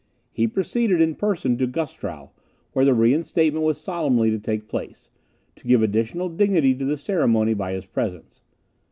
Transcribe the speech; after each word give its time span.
He 0.31 0.47
proceeded 0.47 0.99
in 0.99 1.13
person 1.13 1.59
to 1.59 1.67
Gustrow, 1.67 2.31
where 2.73 2.85
the 2.85 2.93
reinstatement 2.95 3.63
was 3.63 3.79
solemnly 3.79 4.31
to 4.31 4.39
take 4.39 4.67
place, 4.67 5.11
to 5.57 5.67
give 5.67 5.83
additional 5.83 6.27
dignity 6.27 6.73
to 6.73 6.85
the 6.85 6.97
ceremony 6.97 7.53
by 7.53 7.73
his 7.73 7.85
presence. 7.85 8.41